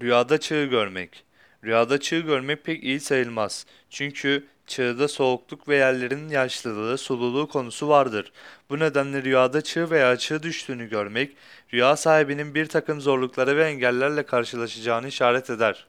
Rüyada 0.00 0.40
çığ 0.40 0.64
görmek. 0.64 1.24
Rüyada 1.64 2.00
çığ 2.00 2.20
görmek 2.20 2.64
pek 2.64 2.84
iyi 2.84 3.00
sayılmaz. 3.00 3.66
Çünkü 3.90 4.46
çığda 4.66 5.08
soğukluk 5.08 5.68
ve 5.68 5.76
yerlerin 5.76 6.28
yaşlılığı, 6.28 6.98
sululuğu 6.98 7.48
konusu 7.48 7.88
vardır. 7.88 8.32
Bu 8.70 8.78
nedenle 8.78 9.22
rüyada 9.22 9.60
çığ 9.60 9.90
veya 9.90 10.16
çığ 10.16 10.42
düştüğünü 10.42 10.88
görmek, 10.88 11.36
rüya 11.72 11.96
sahibinin 11.96 12.54
bir 12.54 12.66
takım 12.66 13.00
zorluklara 13.00 13.56
ve 13.56 13.64
engellerle 13.64 14.22
karşılaşacağını 14.26 15.08
işaret 15.08 15.50
eder. 15.50 15.86